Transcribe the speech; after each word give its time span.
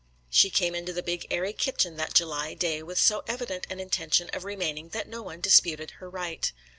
She 0.31 0.49
came 0.49 0.73
into 0.73 0.93
the 0.93 1.03
big 1.03 1.27
airy 1.29 1.53
kitchen 1.53 1.95
that 1.97 2.15
July 2.15 2.55
day 2.55 2.81
with 2.81 2.97
so 2.97 3.21
evident 3.27 3.67
an 3.69 3.79
intention 3.79 4.31
of 4.33 4.45
remaining 4.45 4.89
that 4.93 5.07
no 5.07 5.21
one 5.21 5.41
disputed 5.41 5.91
her 6.01 6.09
right. 6.09 6.51